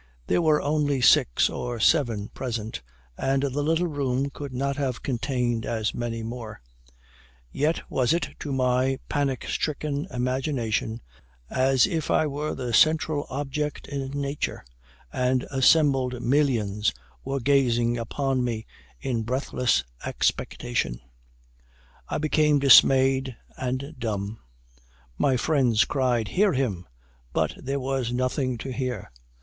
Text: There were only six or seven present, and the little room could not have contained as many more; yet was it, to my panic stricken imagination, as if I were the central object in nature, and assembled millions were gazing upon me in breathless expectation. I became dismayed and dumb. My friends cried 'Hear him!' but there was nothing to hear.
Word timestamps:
There 0.25 0.41
were 0.41 0.59
only 0.63 0.99
six 0.99 1.47
or 1.47 1.79
seven 1.79 2.29
present, 2.29 2.81
and 3.19 3.43
the 3.43 3.61
little 3.61 3.85
room 3.85 4.31
could 4.31 4.51
not 4.51 4.75
have 4.77 5.03
contained 5.03 5.63
as 5.63 5.93
many 5.93 6.23
more; 6.23 6.59
yet 7.51 7.83
was 7.87 8.11
it, 8.11 8.29
to 8.39 8.51
my 8.51 8.97
panic 9.09 9.45
stricken 9.47 10.07
imagination, 10.09 11.01
as 11.51 11.85
if 11.85 12.09
I 12.09 12.25
were 12.25 12.55
the 12.55 12.73
central 12.73 13.27
object 13.29 13.87
in 13.89 14.09
nature, 14.19 14.65
and 15.13 15.45
assembled 15.51 16.19
millions 16.19 16.95
were 17.23 17.39
gazing 17.39 17.99
upon 17.99 18.43
me 18.43 18.65
in 19.01 19.21
breathless 19.21 19.83
expectation. 20.03 20.99
I 22.09 22.17
became 22.17 22.57
dismayed 22.57 23.37
and 23.55 23.93
dumb. 23.99 24.39
My 25.19 25.37
friends 25.37 25.85
cried 25.85 26.29
'Hear 26.29 26.53
him!' 26.53 26.87
but 27.33 27.53
there 27.55 27.79
was 27.79 28.11
nothing 28.11 28.57
to 28.57 28.71
hear. 28.73 29.11